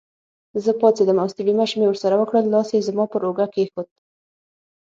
[0.63, 3.87] زه پاڅېدم او ستړي مشي مې ورسره وکړل، لاس یې زما پر اوږه کېښود.